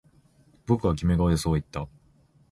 [0.65, 1.87] 僕はキメ顔でそう言った